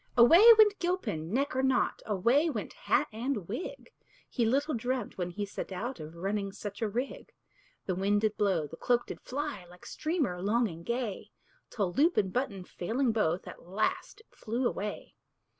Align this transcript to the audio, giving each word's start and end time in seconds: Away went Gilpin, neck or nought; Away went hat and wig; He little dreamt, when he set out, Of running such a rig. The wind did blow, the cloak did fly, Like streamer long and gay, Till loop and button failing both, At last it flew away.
Away 0.17 0.43
went 0.57 0.79
Gilpin, 0.79 1.31
neck 1.31 1.55
or 1.55 1.61
nought; 1.61 2.01
Away 2.07 2.49
went 2.49 2.73
hat 2.73 3.07
and 3.13 3.47
wig; 3.47 3.91
He 4.27 4.47
little 4.47 4.73
dreamt, 4.73 5.15
when 5.19 5.29
he 5.29 5.45
set 5.45 5.71
out, 5.71 5.99
Of 5.99 6.15
running 6.15 6.51
such 6.51 6.81
a 6.81 6.89
rig. 6.89 7.31
The 7.85 7.93
wind 7.93 8.21
did 8.21 8.35
blow, 8.35 8.65
the 8.65 8.77
cloak 8.77 9.05
did 9.05 9.21
fly, 9.21 9.63
Like 9.69 9.85
streamer 9.85 10.41
long 10.41 10.67
and 10.67 10.83
gay, 10.83 11.29
Till 11.69 11.93
loop 11.93 12.17
and 12.17 12.33
button 12.33 12.63
failing 12.63 13.11
both, 13.11 13.47
At 13.47 13.67
last 13.67 14.21
it 14.21 14.35
flew 14.35 14.65
away. 14.67 15.13